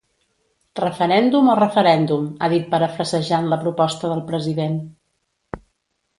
Referèndum 0.79 1.51
o 1.51 1.57
referèndum, 1.59 2.23
ha 2.39 2.49
dit 2.55 2.65
parafrasejant 2.73 3.51
la 3.53 3.61
proposta 3.67 4.13
del 4.15 4.27
president. 4.33 4.83